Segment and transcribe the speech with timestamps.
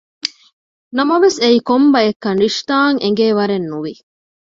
[0.97, 3.93] ނަމަވެސް އެއީ ކޮންބައެއްކަން ރިޝްދާއަށް އެނގޭވަރެއް ނުވި